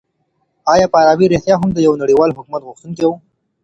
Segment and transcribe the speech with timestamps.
[0.73, 3.11] آیا فارابي رښتيا هم د يوه نړيوال حکومت غوښتونکی و؟